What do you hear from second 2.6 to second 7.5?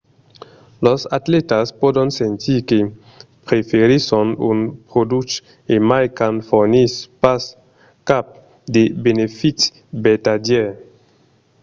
que preferisson un produch e mai quand fornís pas